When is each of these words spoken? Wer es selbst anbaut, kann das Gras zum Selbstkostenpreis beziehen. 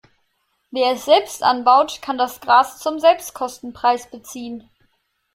Wer 0.71 0.89
es 0.93 1.05
selbst 1.05 1.43
anbaut, 1.43 1.99
kann 2.01 2.17
das 2.17 2.41
Gras 2.41 2.79
zum 2.79 2.97
Selbstkostenpreis 2.99 4.09
beziehen. 4.09 4.67